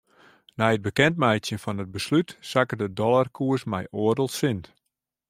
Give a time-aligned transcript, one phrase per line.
[0.57, 4.65] Nei it bekendmeitsjen fan it beslút sakke de dollarkoers mei oardel sint.